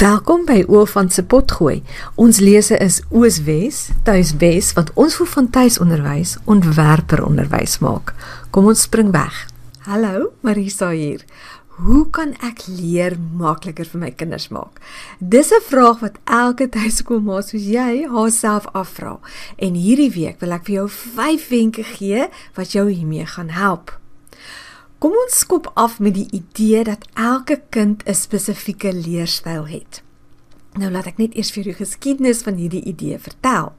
[0.00, 1.82] Welkom by Oofan se potgooi.
[2.16, 8.14] Ons lese is Ooswes, Tuiswes wat ons vir van tuisonderwys ontwerper onderwys maak.
[8.48, 9.42] Kom ons spring weg.
[9.84, 11.20] Hallo, Marisa hier.
[11.84, 14.80] Hoe kan ek leer makliker vir my kinders maak?
[15.20, 19.18] Dis 'n vraag wat elke tuiskoolma soos jy haarself afvra.
[19.58, 23.99] En hierdie week wil ek vir jou 5 wenke gee wat jou hiermee gaan help.
[25.00, 30.02] Kom ons skop af met die idee dat elke kind 'n spesifieke leerstyl het.
[30.76, 33.72] Nou laat ek net eers vir jou geskiedenis van hierdie idee vertel.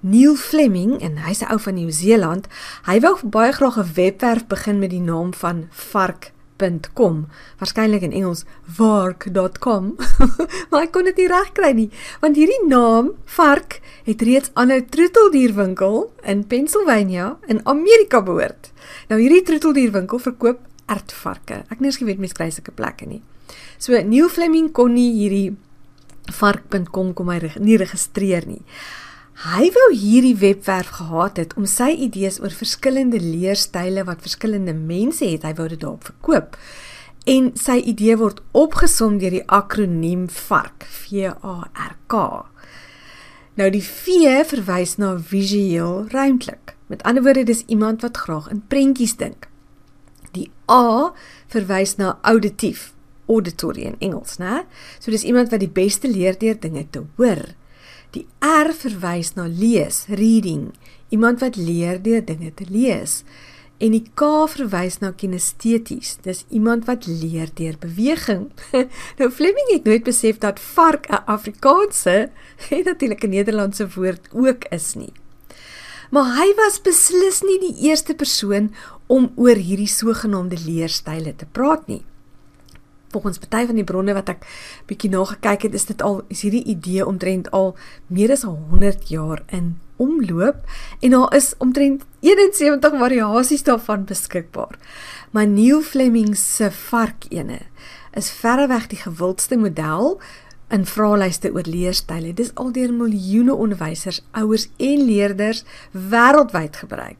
[0.00, 2.46] Neil Fleming en hy's 'n ou van Nieu-Seeland,
[2.84, 5.68] hy wou baie graag 'n webwerf begin met die naam van
[6.58, 7.26] vark.com,
[7.58, 8.44] waarskynlik in Engels
[8.76, 9.96] vark.com,
[10.70, 11.88] maar hy kon dit nie regkry nie,
[12.20, 18.72] want hierdie naam vark het reeds aan 'n troeteldierwinkel in Pennsylvania in Amerika behoort.
[19.08, 21.64] Nou hierdie troeteldierwinkel verkoop ertvarke.
[21.70, 23.22] Ek nie eens geweet mense kry sulke plekke nie.
[23.78, 25.56] So Neil Fleming kon nie hierdie
[26.32, 28.62] vark.com kom hy nie registreer nie.
[29.38, 35.22] Hy wou hierdie webwerf gehad het om sy idees oor verskillende leerstyle wat verskillende mense
[35.22, 36.56] het, hy wou dit daarop verkoop.
[37.22, 42.22] En sy idee word opgesom deur die akroniem VARK, V A R K.
[43.60, 46.74] Nou die V verwys na visueel ruimtelik.
[46.90, 49.46] Met ander woorde, dis iemand wat graag in prentjies dink.
[50.34, 51.12] Die A
[51.46, 52.90] verwys na auditief,
[53.30, 54.64] auditory in Engels, né?
[54.98, 57.54] So dis iemand wat die beste leer deur dinge te hoor.
[58.16, 60.72] Die R verwys na lees, reading,
[61.12, 63.22] iemand wat leer deur dinge te lees.
[63.78, 66.16] En die K verwys na kinesteties.
[66.24, 68.48] Dis iemand wat leer deur beweging.
[69.20, 72.30] nou Fleming het nooit besef dat vark 'n Afrikaanse
[72.70, 75.12] en natuurlik 'n Nederlandse woord ook is nie.
[76.10, 78.74] Maar hy was beslis nie die eerste persoon
[79.06, 82.04] om oor hierdie sogenaamde leerstyle te praat nie.
[83.10, 84.46] Volgens party van die bronne wat ek
[84.86, 89.42] bietjie nagekyk het, is dit al is hierdie idee omtrent al meer as 100 jaar
[89.46, 90.64] in omloop
[91.00, 94.76] en daar is omtrent 71 variasies daarvan beskikbaar.
[95.30, 97.58] Maar Neil Fleming se varkene
[98.12, 100.20] is verreweg die gewildste model
[100.68, 102.34] in vraelyste oor leerstyle.
[102.36, 107.16] Dis al deur miljoene onderwysers, ouers en leerders wêreldwyd gebruik.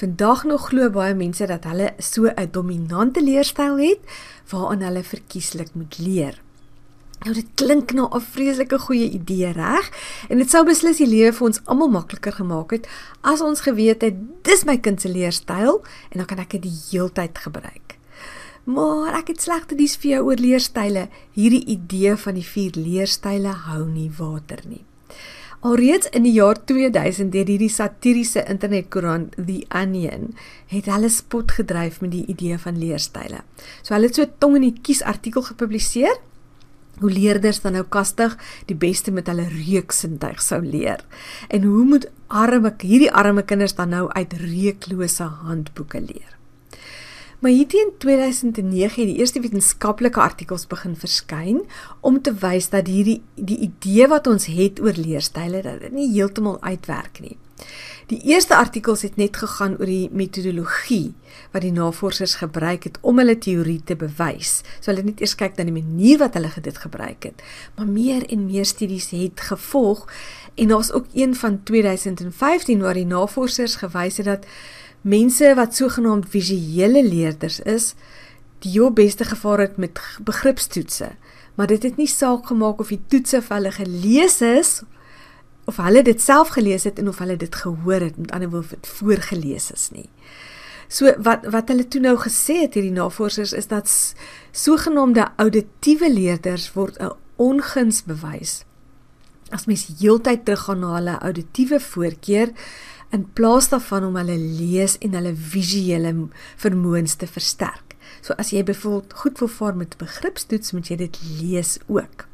[0.00, 4.00] Vandag nog glo baie mense dat hulle so 'n dominante leerstyl het
[4.50, 6.40] waaraan hulle verkieslik moet leer.
[7.24, 9.90] Nou dit klink na 'n vreeslike goeie idee, reg?
[10.28, 12.88] En dit sou beslis die lewe vir ons almal makliker gemaak het
[13.20, 16.78] as ons geweet het dis my kind se leerstyl en dan kan ek dit die
[16.90, 17.98] heeltyd gebruik.
[18.64, 21.08] Maar ek het slegte nuus vir jou oor leerstyle.
[21.32, 24.85] Hierdie idee van die vier leerstyle hou nie water nie.
[25.66, 30.28] Alreeds in die jaar 2000 deur hierdie satiriese internetkoerant The Onion
[30.70, 33.40] het hulle spot gedryf met die idee van leerstyle.
[33.82, 36.14] So hulle het so tong in die kies artikel gepubliseer
[37.00, 38.36] hoe leerders dan nou kastig
[38.70, 41.02] die beste met hulle reuksintuig sou leer
[41.50, 46.30] en hoe moet arme hierdie arme kinders dan nou uit reuklose handboeke leer.
[47.38, 51.62] Maar hier teen 2009 het die eerste wetenskaplike artikels begin verskyn
[52.00, 56.08] om te wys dat hierdie die idee wat ons het oor leerstyle dat dit nie
[56.14, 57.36] heeltemal uitwerk nie.
[58.06, 61.14] Die eerste artikels het net gegaan oor die metodologie
[61.50, 64.60] wat die navorsers gebruik het om hulle teorie te bewys.
[64.78, 67.42] So hulle het net eers kyk na die manier wat hulle dit gebruik het.
[67.76, 70.06] Maar meer en meer studies het gevolg
[70.54, 74.46] en daar's ook een van 2015 waar die navorsers gewys het dat
[75.06, 77.94] mense wat sogenaamd visuele leerders is,
[78.64, 81.12] die jou beste gevaar het met begripstoetse,
[81.56, 84.82] maar dit het nie saak gemaak of die toetse vir hulle gelees is
[85.66, 88.76] of hulle dit self gelees het en of hulle dit gehoor het, met ander woorde
[88.76, 90.08] dit voorgeles is nie.
[90.88, 93.90] So wat wat hulle toe nou gesê het hierdie navorsers is dat
[94.54, 98.64] sogenaamde auditiewe leerders word 'n onguns bewys.
[99.50, 102.50] As mens heeltyd teruggaan na hulle auditiewe voorkeur,
[103.10, 106.12] in plaas daarvan om hulle lees en hulle visuele
[106.56, 107.96] vermoëns te versterk.
[108.20, 112.26] So as jy byvoorbeeld goed voorvaar met begripstoets, moet jy dit lees ook.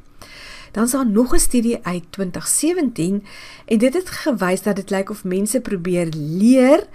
[0.73, 3.23] Dan is daar nog 'n studie uit 2017
[3.65, 6.87] en dit het gewys dat dit lyk of mense probeer leer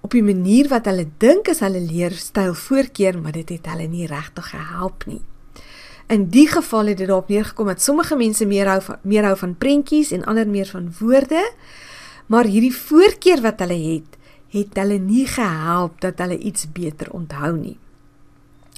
[0.00, 4.06] op 'n manier wat hulle dink is hulle leerstyl voorkeur, maar dit het hulle nie
[4.06, 5.20] regtig gehelp nie.
[6.06, 9.36] In die geval het dit daarop neergekom dat sommige mense meer hou van meer hou
[9.36, 11.52] van prentjies en ander meer van woorde
[12.28, 14.16] maar hierdie voorkeur wat hulle het,
[14.52, 17.76] het hulle nie gehelp dat hulle iets beter onthou nie.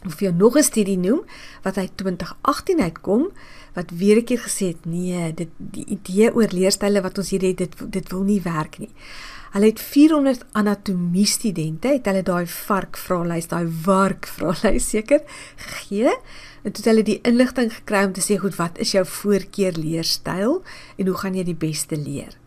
[0.06, 1.20] Of jou nog 'n studie noem
[1.62, 3.30] wat uit 2018 uitkom
[3.74, 7.42] wat weer 'n keer gesê het nee, dit die idee oor leerstyle wat ons hier
[7.42, 8.90] het, dit dit wil nie werk nie.
[9.50, 15.22] Hulle het 400 anatomie studente, het hulle daai vark vraelys, daai vark vraelys seker
[15.56, 16.12] gegee
[16.62, 19.72] en toe het hulle die inligting gekry om te sê goed, wat is jou voorkeur
[19.72, 20.62] leerstyl
[20.96, 22.39] en hoe gaan jy die beste leer?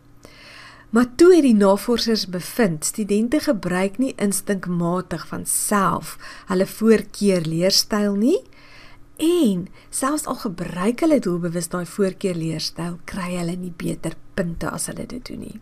[0.94, 6.12] Maar toe het die navorsers bevind, studente gebruik nie instinkmatig van self
[6.46, 8.38] hulle voorkeur leerstyl nie
[9.18, 14.86] en selfs al gebruik hulle doelbewus daai voorkeur leerstyl, kry hulle nie beter punte as
[14.92, 15.58] hulle dit doen nie.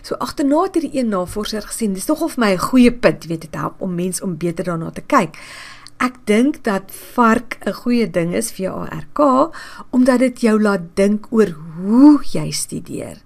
[0.00, 3.44] So agterna het hierdie een navorser gesien, dis tog of my 'n goeie punt, weet
[3.44, 5.36] dit help om mens om beter daarna te kyk.
[5.98, 9.52] Ek dink dat vark 'n goeie ding is vir jou ARK
[9.90, 13.20] omdat dit jou laat dink oor hoe jy studeer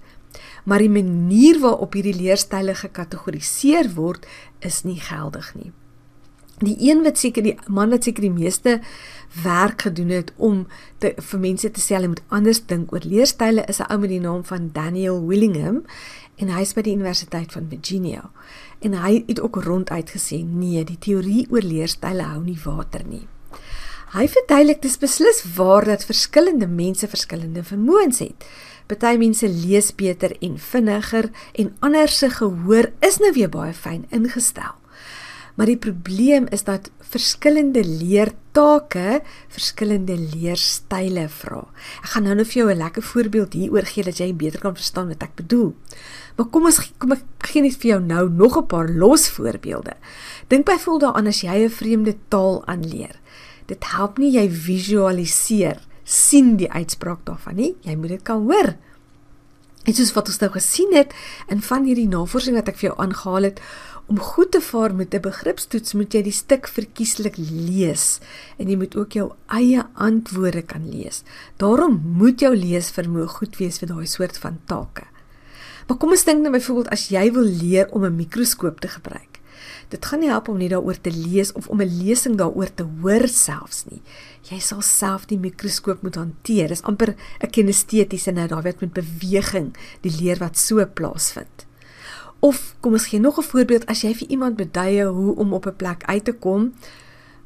[0.64, 4.26] maar die manier waarop hierdie leerstyle gekategoriseer word
[4.64, 5.72] is nie geldig nie.
[6.62, 8.78] Die een wat seker die man wat seker die meeste
[9.42, 10.66] werk gedoen het om
[11.02, 14.10] te, vir mense te sê hulle moet anders dink oor leerstyle is 'n ou met
[14.10, 15.82] die naam van Daniel Willingham
[16.36, 18.30] en hy is by die Universiteit van Virginia.
[18.80, 23.26] En hy het ook ronduit gesê nee, die teorie oor leerstyle hou nie water nie.
[24.14, 28.44] Hy verduidelik dis beslis waar dat verskillende mense verskillende vermoëns het.
[28.86, 34.04] Party mense lees beter en vinniger en ander se gehoor is nou weer baie fyn
[34.12, 34.74] ingestel.
[35.54, 39.22] Maar die probleem is dat verskillende leertake
[39.54, 41.62] verskillende leerstyle vra.
[42.02, 44.74] Ek gaan nou net vir jou 'n lekker voorbeeld hieroor gee dat jy beter kan
[44.74, 45.74] verstaan wat ek bedoel.
[46.36, 49.94] Maar kom ons kom ek gee net vir jou nou nog 'n paar los voorbeelde.
[50.48, 53.20] Dink byvoorbeeld daaraan as jy 'n vreemde taal aanleer.
[53.66, 57.74] Dit help nie jy visualiseer sien die uitspraak daarvan nie.
[57.82, 58.74] Jy moet dit kan hoor.
[59.84, 61.12] En soos wat ons nou gesien het
[61.52, 63.60] in van hierdie navorsing wat ek vir jou aangehaal het,
[64.06, 68.20] om goed te vaar met 'n begripstoets moet jy die stuk verkieslik lees
[68.58, 71.22] en jy moet ook jou eie antwoorde kan lees.
[71.56, 75.02] Daarom moet jou leesvermoë goed wees vir daai soort van take.
[75.88, 79.33] Maar kom ons dink nou byvoorbeeld as jy wil leer om 'n mikroskoop te gebruik.
[79.88, 82.86] Dit gaan nie help om net daaroor te lees of om 'n lesing daaroor te
[83.00, 84.02] hoor selfs nie.
[84.50, 86.68] Jy sal self die mikroskoop moet hanteer.
[86.68, 91.66] Dis amper 'n kinestetiese nou daar word met beweging die leer wat so plaasvind.
[92.40, 95.66] Of kom ons gee nog 'n voorbeeld as jy vir iemand beduie hoe om op
[95.66, 96.72] 'n plek uit te kom,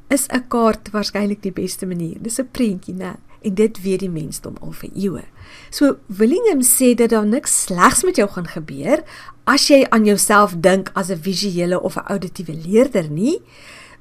[0.09, 2.17] is 'n kaart waarskynlik die beste manier.
[2.21, 3.15] Dis 'n prentjie, né?
[3.41, 5.23] En dit weet die mensdom al vir eeue.
[5.71, 9.03] So Willingham sê dat daar niks slegs met jou gaan gebeur
[9.49, 13.41] as jy aan jouself dink as 'n visuele of 'n auditiewe leerder nie,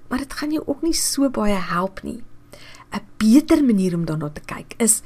[0.09, 2.23] maar dit gaan jou ook nie so baie help nie.
[2.93, 5.03] 'n Beter manier om daarna te kyk is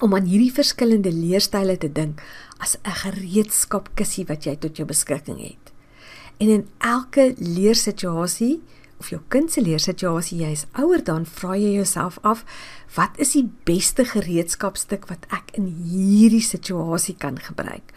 [0.00, 2.22] om aan hierdie verskillende leerstyle te dink
[2.58, 5.72] as 'n gereedskapkissie wat jy tot jou beskikking het.
[6.36, 8.62] En in elke leersituasie
[8.98, 12.44] of jou kind se leersituasie jy is ouer dan vra jy jouself af
[12.96, 17.92] wat is die beste gereedskapstuk wat ek in hierdie situasie kan gebruik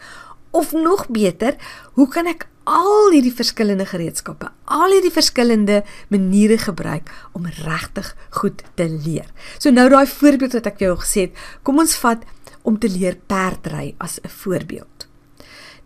[0.50, 1.54] Of nog beter,
[1.94, 5.80] hoe kan ek al hierdie verskillende gereedskappe, al hierdie verskillende
[6.10, 8.10] maniere gebruik om regtig
[8.40, 9.28] goed te leer.
[9.58, 12.26] So nou daai voorbeeld wat ek jou gesê het, kom ons vat
[12.66, 15.09] om te leer perdry as 'n voorbeeld.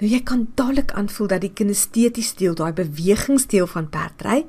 [0.00, 4.40] Nou jy kan dadelik aanvoel dat die kinestetiese deel, daai bewegingsdeel van perdry,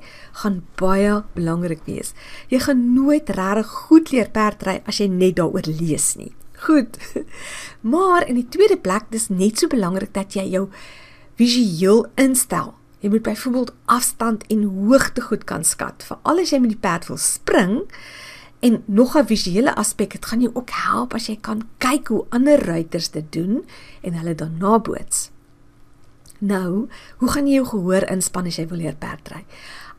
[0.42, 2.14] gaan baie belangrik wees.
[2.50, 6.32] Jy gaan nooit regtig goed leer perdry as jy net daaroor lees nie.
[6.66, 6.98] Goed.
[7.92, 10.66] Maar in die tweede plek dis net so belangrik dat jy jou
[11.38, 12.74] visueel instel.
[13.04, 16.02] Jy moet byvoorbeeld afstand en hoogte goed kan skat.
[16.08, 17.84] Veral as jy met die perd wil spring
[18.66, 22.26] en nog 'n visuele aspek, dit gaan jou ook help as jy kan kyk hoe
[22.30, 23.64] ander ruiters dit doen
[24.02, 25.30] en hulle dan naboots.
[26.46, 26.86] Nou,
[27.18, 29.42] hoe gaan jy jou gehoor inspann as jy wil leer perdry?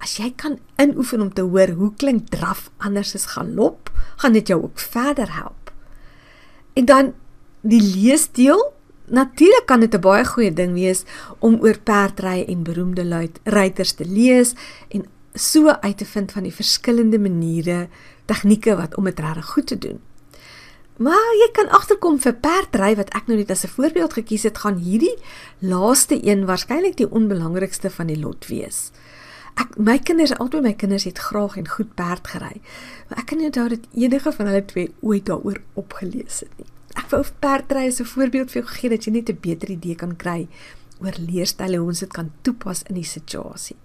[0.03, 4.47] As jy kan inoefen om te hoor hoe klink draf anders as galop, gaan dit
[4.47, 5.73] jou ook verder help.
[6.77, 7.13] En dan
[7.67, 8.61] die leesdeel.
[9.07, 11.03] Natuurlik kan dit 'n baie goeie ding wees
[11.39, 14.53] om oor perdry en beroemde ruiters te lees
[14.89, 17.87] en so uit te vind van die verskillende maniere,
[18.25, 19.99] tegnieke wat om dit reg goed te doen.
[20.97, 24.57] Maar jy kan agterkom vir perdry wat ek nou net as 'n voorbeeld gekies het,
[24.57, 25.17] gaan hierdie
[25.59, 28.91] laaste een waarskynlik die onbelangrikste van die lot wees.
[29.57, 32.61] Ek my kinders, albei my kinders het graag en goed perd gery.
[33.09, 36.67] Maar ek kan nie onthou dat enige van hulle twee ooit daaroor opgelees het nie.
[36.97, 39.95] Ek wou perdry as 'n voorbeeld vir jou gegee dat jy net 'n beter idee
[39.95, 40.47] kan kry
[41.01, 43.77] oor leerstyle hoe ons dit kan toepas in die situasie.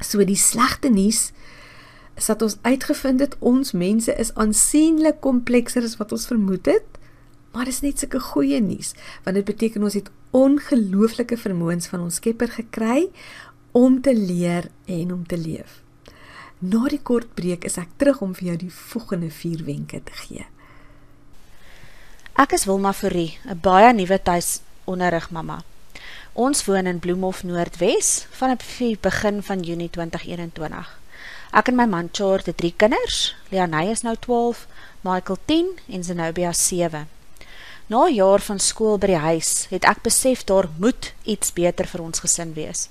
[0.00, 1.32] So die slegte nuus
[2.16, 7.00] is dat ons uitgevind het ons mense is aansienlik komplekser as wat ons vermoed het.
[7.52, 8.94] Maar dis net sulke goeie nuus
[9.24, 13.08] want dit beteken ons het ongelooflike vermoëns van ons Skepper gekry
[13.76, 15.82] om te leer en om te leef.
[16.58, 20.20] Na die kort breek is ek terug om vir jou die volgende 4 wenke te
[20.24, 20.46] gee.
[22.36, 25.62] Ek is Wilma Fourie, 'n baie nuwe tuisonderrig mamma.
[26.32, 31.05] Ons woon in Bloemhof Noordwes vanaf die begin van Junie 2021.
[31.56, 33.30] Ek en my man Char het drie kinders.
[33.48, 34.66] Leanay is nou 12,
[35.06, 37.08] Michael 10 en Zenobia 7.
[37.86, 41.86] Na 'n jaar van skool by die huis, het ek besef daar moet iets beter
[41.86, 42.88] vir ons gesin wees.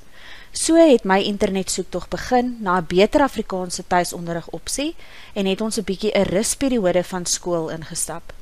[0.51, 4.95] So het my internet soektog begin na 'n beter Afrikaanse tuisonderrig opsie
[5.33, 8.33] en het ons 'n bietjie 'n rusperiode van skool ingestap.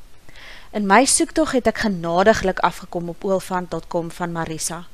[0.71, 4.87] In my soektog het ek genadiglik afgekom op oolfant.com van Marisa.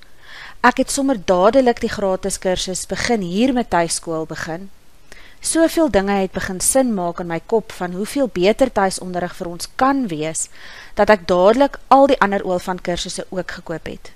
[0.61, 4.69] Ek het sommer dadelik die gratis kursus begin hier met tuiskool begin
[5.39, 9.69] Soveel dinge het begin sin maak in my kop van hoeveel beter thuisonderrig vir ons
[9.79, 10.49] kan wees,
[10.99, 14.11] dat ek dadelijk al die ander oolfand kursusse ook gekoop het.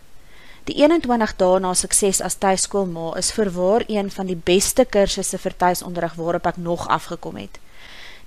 [0.67, 5.55] Die 21 dae na sukses as thuiskoolma is verwaar een van die beste kursusse vir
[5.63, 7.59] thuisonderrig waarop ek nog afgekom het.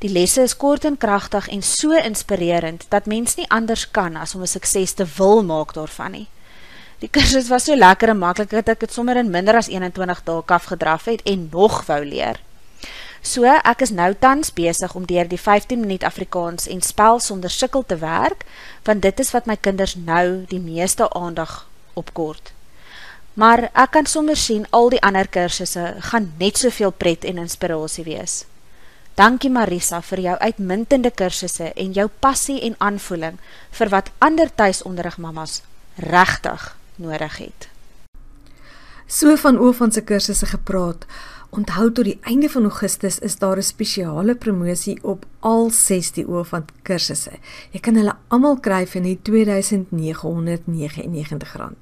[0.01, 4.35] Die lesse is kort en krachtig en so inspirerend, dat mens nie anders kan as
[4.35, 6.27] om een sukses te wil maak daarvan nie.
[7.05, 10.25] Die kursus was so lekker en makkelijk dat ek het sommer in minder as 21
[10.25, 12.41] dae afgedraf het en nog wou leer.
[13.27, 17.51] So, ek is nou tans bezig om dier die 15 minuut Afrikaans en spel sonder
[17.51, 18.45] sikkel te werk,
[18.87, 21.65] want dit is wat my kinders nou die meeste aandag
[21.99, 22.53] opkoort.
[23.35, 28.07] Maar ek kan sommer sien, al die ander kursusse gaan net soveel pret en inspiratie
[28.07, 28.45] wees.
[29.19, 33.41] Dankie Marisa vir jou uitmuntende kursusse en jou passie en aanvoeling
[33.79, 35.65] vir wat ander thuisonderrig mamas
[35.99, 37.73] rechtig nodig het.
[39.07, 41.07] So van Oofandse kursusse gepraat,
[41.57, 46.27] Onthou tot die einde van Augustus is daar 'n spesiale promosie op al 6 die
[46.27, 47.31] oë van kursusse.
[47.73, 51.77] Jy kan hulle almal kry vir net R2999.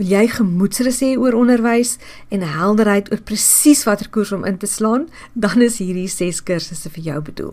[0.00, 1.98] Wil jy gemoedsrus hê oor onderwys
[2.32, 5.02] en helderheid oor presies watter koers om in te slaan,
[5.36, 7.50] dan is hierdie 6 kursusse vir jou bedoel.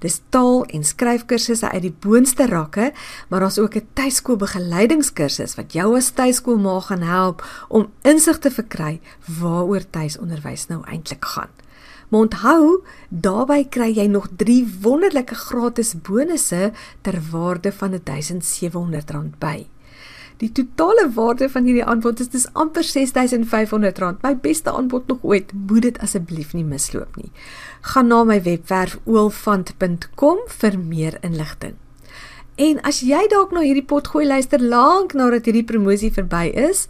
[0.00, 2.94] Dis taal- en skryfkursusse uit die boonste rakke,
[3.28, 9.00] maar daar's ook 'n tuiskoolbegeleidingskursus wat jou as tuiskoolma gaan help om insig te verkry
[9.40, 11.52] waaroor tuisonderwys nou eintlik gaan.
[12.08, 19.66] Maar onthou, daarbey kry jy nog 3 wonderlike gratis bonusse ter waarde van R1700 by.
[20.40, 24.22] Die totale waarde van hierdie aanbod is dis amper R6500.
[24.24, 25.52] My beste aanbod nog ooit.
[25.52, 27.28] Moet dit asseblief nie misloop nie.
[27.92, 31.76] Gaan na my webwerf oolfant.com vir meer inligting.
[32.60, 36.86] En as jy dalk na hierdie pot gooi luister lank nadat hierdie promosie verby is,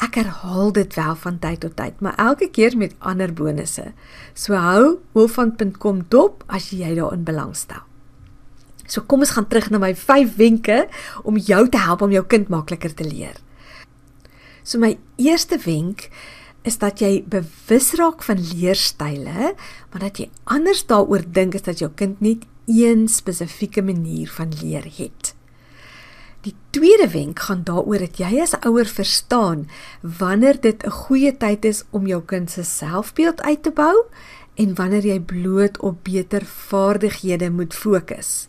[0.00, 3.90] ek herhaal dit wel van tyd tot tyd, maar elke keer met ander bonusse.
[4.32, 7.89] So hou oolfant.com dop as jy daarin belangstel.
[8.90, 10.82] So kom ons gaan terug na my 5 wenke
[11.22, 13.38] om jou te help om jou kind makliker te leer.
[14.66, 16.08] So my eerste wenk
[16.66, 19.54] is dat jy bewus raak van leerstyle,
[19.90, 24.52] maar dat jy anders daaroor dink as dat jou kind net een spesifieke manier van
[24.60, 25.34] leer het.
[26.44, 29.66] Die tweede wenk gaan daaroor dat jy as ouer verstaan
[30.00, 33.96] wanneer dit 'n goeie tyd is om jou kind se selfbeeld uit te bou
[34.60, 38.48] en wanneer jy bloot op beter vaardighede moet fokus.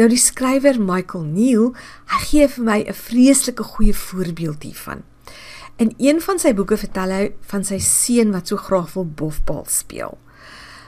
[0.00, 1.72] Nou die skrywer Michael Neal,
[2.12, 5.02] hy gee vir my 'n vreeslike goeie voorbeeld hiervan.
[5.76, 9.64] In een van sy boeke vertel hy van sy seun wat so graag wil bofbal
[9.68, 10.18] speel.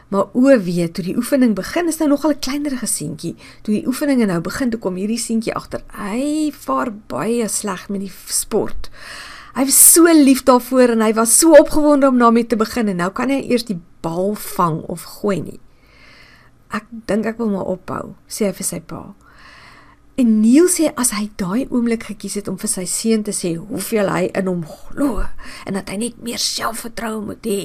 [0.08, 3.34] Maar o wee, toe die oefening begin, is nou nogal 'n kleinerige seentjie.
[3.62, 8.00] Toe die oefeninge nou begin te kom, hierdie seentjie agter, hy vaar baie sleg met
[8.00, 8.90] die sport.
[9.54, 12.96] Hy was so lief daarvoor en hy was so opgewonde om daarmee te begin en
[12.96, 15.60] nou kan hy eers die bal vang of gooi nie
[16.74, 19.02] ek dink ek wil maar ophou, sê hy vir sy pa.
[20.20, 23.54] En Neil sê as hy daai oomblik gekies het om vir sy seun te sê
[23.58, 25.24] hoeveel hy in hom glo
[25.66, 27.62] en dat hy net meer selfvertroue moet hê,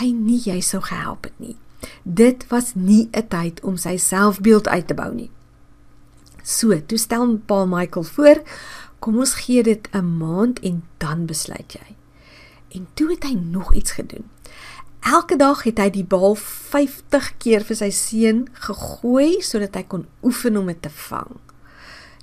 [0.00, 1.56] hy nie jy sou gehelp het nie.
[2.04, 5.30] Dit was nie 'n tyd om sy selfbeeld uit te bou nie.
[6.42, 8.42] So, toe stel Paul Michael voor,
[9.00, 11.96] kom ons gee dit 'n maand en dan besluit jy.
[12.68, 14.28] En toe het hy nog iets gedoen.
[15.00, 20.06] Elke dag het hy die bal 50 keer vir sy seun gegooi sodat hy kon
[20.22, 21.40] oefen om dit te vang.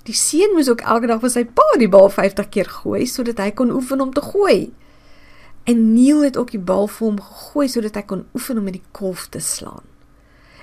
[0.06, 3.42] Die seun moes ook elke dag vir sy pa die bal 50 keer gooi sodat
[3.42, 4.70] hy kon oefen om te gooi.
[5.68, 8.78] En Neil het ook die bal vir hom gegooi sodat hy kon oefen om met
[8.78, 9.84] die kolf te slaan.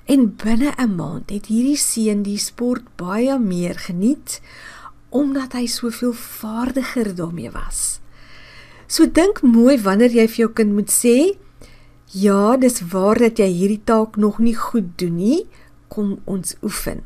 [0.05, 4.39] En binne 'n maand het hierdie seun die sport baie meer geniet
[5.15, 7.99] omdat hy soveel vaardiger daarmee was.
[8.87, 11.35] So dink mooi wanneer jy vir jou kind moet sê
[12.15, 15.39] Ja, dis waar dat jy hierdie taak nog nie goed doen nie.
[15.91, 17.01] Kom ons oefen.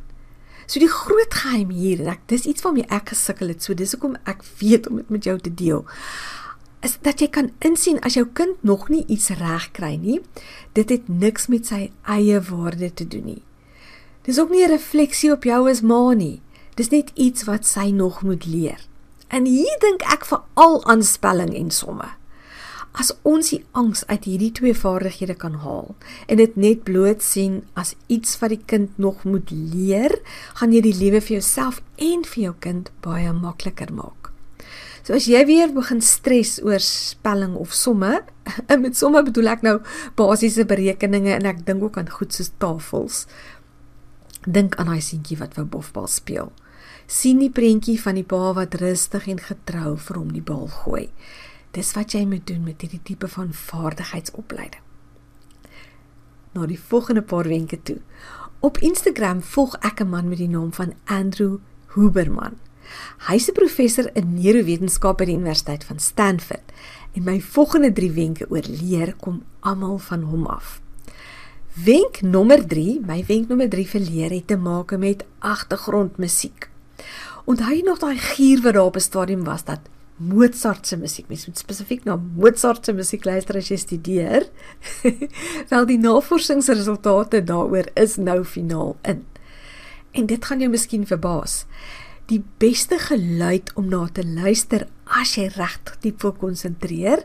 [0.70, 3.64] So die groot geheim hier, ek dis iets waarmee ek gesukkel het.
[3.64, 5.88] So dis hoekom ek weet om dit met jou te deel.
[6.82, 10.20] is dat jy kan insien as jou kind nog nie iets reg kry nie,
[10.78, 13.42] dit het niks met sy eie waarde te doen nie.
[14.24, 16.42] Dis ook nie 'n refleksie op jou as ma nie.
[16.80, 18.80] Dis net iets wat sy nog moet leer.
[19.28, 22.08] En hier dink ek veral aan spelling en somme.
[22.96, 25.92] As ons die angs uit hierdie twee vaardighede kan haal
[26.32, 30.16] en dit net bloot sien as iets wat die kind nog moet leer,
[30.58, 34.32] gaan jy die lewe vir jouself en vir jou kind baie makliker maak.
[35.04, 38.22] So as jy weer begin stres oor spelling of somme,
[38.72, 39.76] en met somme bedoel ek nou
[40.16, 43.26] basiese berekeninge en ek dink ook aan goed soos tafels.
[44.48, 46.56] Dink aan daai seentjie wat wou bofbal speel.
[47.10, 51.08] Sien die prentjie van die pa wat rustig en getrou vir hom die bal gooi.
[51.74, 54.84] Dis wat jy moet doen met hierdie tipe van vaardigheidsopleiding.
[56.54, 57.98] Na die volgende paar wenke toe.
[58.62, 61.58] Op Instagram volg ek 'n man met die naam van Andrew
[61.96, 62.58] Huberman.
[63.28, 66.72] Hy's 'n professor in neurowetenskap by die Universiteit van Stanford
[67.14, 70.82] en my volgende 3 wenke oor leer kom almal van hom af.
[71.74, 76.69] Wenk nommer 3, my wenk nommer 3 vir leer het te maak met agtergrondmusiek.
[77.46, 79.80] Onthou jy nog daai gier wat daar op 'n stadium was dat
[80.20, 84.50] Mozart se musiek, mens moet spesifiek na Mozart se musiek luister as jy studeer.
[85.72, 89.24] Wel die navorsingsresultate daaroor is nou finaal in.
[90.12, 91.64] En dit gaan jou miskien verbaas.
[92.28, 97.24] Die beste geluid om na te luister as jy regtig diep wil konsentreer,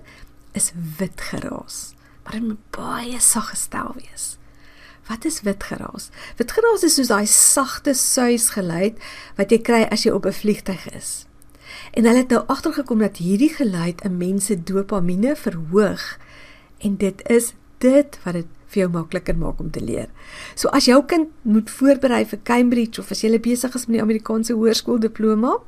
[0.55, 1.95] is wit geraas.
[2.23, 4.37] Maar dit moet baie sag gestel wees.
[5.09, 6.09] Wat is wit geraas?
[6.37, 8.97] Wit geraas is soos daai sagte suis geluid
[9.37, 11.27] wat jy kry as jy op 'n vliegtyg is.
[11.93, 16.19] En hulle het nou agtergekom dat hierdie geluid 'n mens se dopamine verhoog
[16.79, 20.09] en dit is dit wat dit vir jou makliker maak om te leer.
[20.55, 24.03] So as jou kind moet voorberei vir Cambridge of as jy besig is met die
[24.03, 25.59] Amerikaanse hoërskool diploma,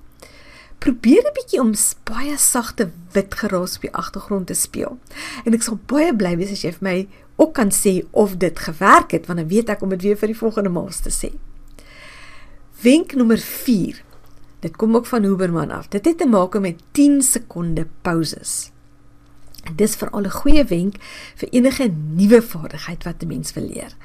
[0.78, 1.72] probeer 'n bietjie om
[2.04, 4.98] baie sagte wit geraas op die agtergrond te speel.
[5.44, 8.58] En ek sal baie bly wees as jy vir my ook kan sê of dit
[8.58, 11.32] gewerk het want dan weet ek om dit weer vir die volgende maal te sê.
[12.82, 13.38] Wenk nommer
[14.60, 15.88] Dit kom ook van Huberman af.
[15.88, 18.70] Dit het te maak met 10 sekonde pauses.
[19.76, 20.94] Dis veral 'n goeie wenk
[21.34, 23.96] vir enige nuwe vaardigheid wat 'n mens wil leer.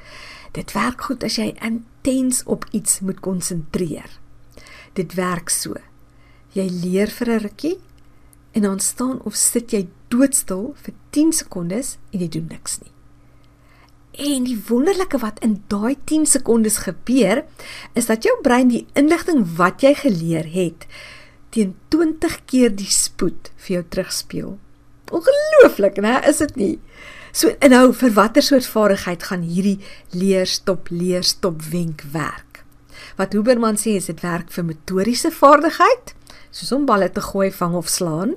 [0.52, 4.18] Dit werk goed as jy intens op iets moet konsentreer.
[4.92, 5.74] Dit werk so.
[6.52, 7.78] Jy leer vir 'n rukkie
[8.52, 12.92] en dan staan of sit jy doodstil vir 10 sekondes en jy doen niks nie.
[14.12, 17.44] En die wonderlike wat in daai 10 sekondes gebeur,
[17.96, 20.86] is dat jou brein die inligting wat jy geleer het
[21.52, 24.52] teen 20 keer die spoed vir jou terugspeel.
[25.12, 26.20] Ongelooflik, né?
[26.28, 26.76] Is dit nie?
[27.32, 29.78] So en nou vir watter soort vaardigheid gaan hierdie
[30.16, 32.62] leer stop leer stop wenk werk?
[33.16, 36.14] Wat Huberman sê is dit werk vir motoriese vaardigheid,
[36.52, 38.36] soos om balle te gooi, vang of slaan,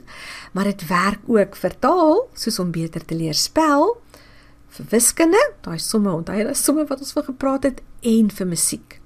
[0.56, 3.96] maar dit werk ook vir taal, soos om beter te leer spel
[4.76, 8.48] vir wiskunde, daai somme, onthou jy daai somme wat ons van gepraat het en vir
[8.48, 9.00] musiek.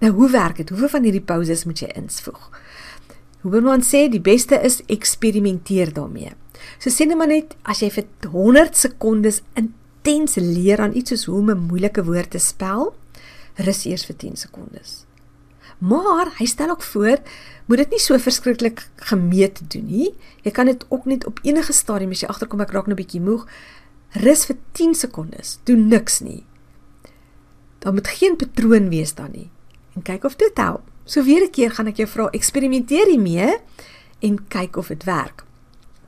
[0.00, 0.70] Nou hoe werk dit?
[0.72, 2.50] Hoeveel van hierdie pauses moet jy insvoeg?
[3.44, 6.32] Huberman sê die beste is eksperimenteer daarmee.
[6.80, 11.26] So sê net maar net as jy vir 100 sekondes intens leer aan iets soos
[11.28, 12.94] hoe om 'n moeilike woord te spel,
[13.56, 15.04] rus eers vir 10 sekondes.
[15.78, 17.18] Maar hy stel ook voor,
[17.66, 20.14] moet dit nie so verskriklik gemeet doen nie.
[20.42, 23.02] Jy kan dit ook net op enige stadium as jy agterkom ek raak nou 'n
[23.02, 23.46] bietjie moeg,
[24.14, 26.44] Rus vir 10 sekondes, doen niks nie.
[27.82, 29.50] Daar moet geen patroon wees dan nie.
[29.94, 30.86] En kyk of dit help.
[31.04, 33.58] So weer 'n keer gaan ek jou vra, eksperimenteer hiermee
[34.20, 35.44] en kyk of dit werk.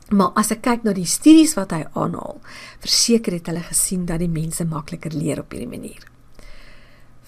[0.08, 2.40] Maar as ek kyk na die studies wat hy aanhaal,
[2.78, 6.06] verseker het hulle gesien dat die mense makliker leer op hierdie manier.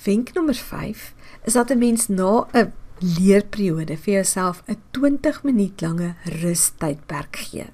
[0.05, 1.15] Wenk nommer 5
[1.45, 7.67] is dat 'n mens na 'n leerperiode vir jouself 'n 20 minuut lange rustydperk gee.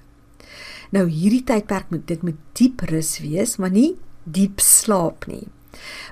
[0.91, 5.47] Nou hierdie tydperk moet dit met diep rus wees, maar nie diep slaap nie.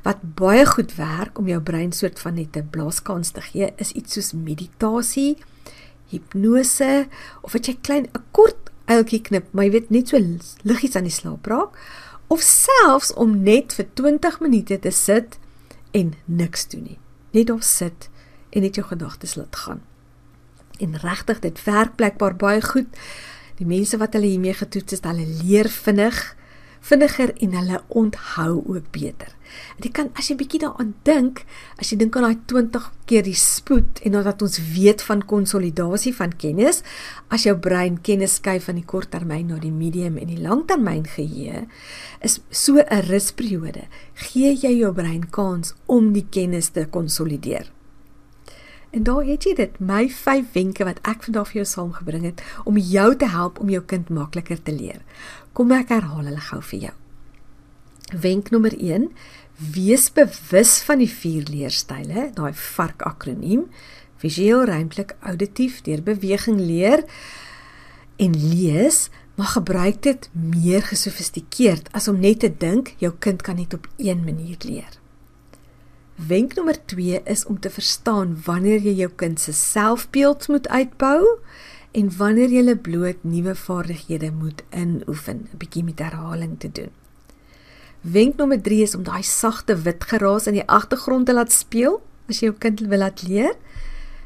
[0.04, 3.92] Wat baie goed werk om jou brein soort van net 'n blaaskans te gee, is
[3.92, 5.38] iets soos meditasie,
[6.10, 7.08] hipnose
[7.42, 10.18] of wat jy klein 'n kort uiltjie knip, maar jy weet net so
[10.64, 11.78] liggies aan die slaap raak,
[12.28, 15.38] of selfs om net vir 20 minute te sit
[15.92, 17.00] en niks doen nie.
[17.32, 18.10] Net of sit
[18.50, 19.82] en net jou gedagtes laat gaan.
[20.80, 22.88] En regtig, dit werk blykbaar baie goed
[23.60, 26.22] die mense wat hulle hiermee getoets het, hulle leer vinnig,
[26.84, 29.32] vinniger en hulle onthou ook beter.
[29.78, 31.44] En jy kan as jy bietjie daaraan dink,
[31.80, 36.14] as jy dink aan daai 20 keer die spoed en dat ons weet van konsolidasie
[36.18, 36.82] van kennis,
[37.34, 41.68] as jou brein kennis skuif van die korttermyn na die medium en die langtermyn geheue,
[42.22, 43.88] is so 'n rusperiode.
[44.16, 47.72] Gee jy jou brein kans om die kennis te konsolideer.
[48.94, 52.44] En daar het jy dit, my 5 wenke wat ek vandag vir jou saamgebring het
[52.70, 55.00] om jou te help om jou kind makliker te leer.
[55.58, 56.94] Kom ek herhaal hulle gou vir jou.
[58.22, 59.10] Wenk nommer 1:
[59.74, 63.66] Wees bewus van die vier leerstyle, daai VARK akroniem:
[64.22, 67.02] visueel, ruimtelik, auditief, deur beweging leer
[68.22, 73.58] en lees, maar gebruik dit meer gesofistikeerd as om net te dink jou kind kan
[73.58, 75.02] net op een manier leer.
[76.16, 81.40] Wenk nommer 2 is om te verstaan wanneer jy jou kind se selfbeeld moet uitbou
[81.92, 86.92] en wanneer jy bloot nuwe vaardighede moet inoefen, 'n bietjie met herhaling te doen.
[88.02, 92.02] Wenk nommer 3 is om daai sagte wit geraas in die agtergrond te laat speel
[92.30, 93.56] as jy jou kind wil laat leer.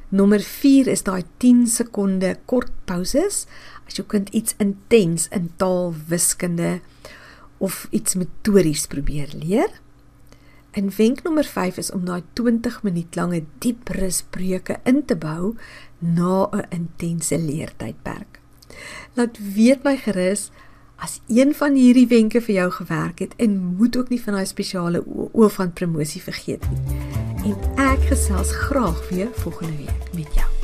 [0.09, 3.45] Nommer 4 is daai 10 sekonde kort pauses
[3.87, 6.81] as jou kind iets intens in taal, wiskunde
[7.57, 9.69] of iets metodies probeer leer.
[10.77, 15.55] En wenk nommer 5 is om daai 20 minuut lange diep rusbreuke in te bou
[15.97, 18.39] na 'n intense leertydperk.
[19.13, 20.51] Laat weet my gerus
[20.95, 24.45] as een van hierdie wenke vir jou gewerk het en moet ook nie van daai
[24.45, 26.97] spesiale oor van promosie vergeet nie.
[27.45, 30.56] En ek gesels graag weer volgende week met jou.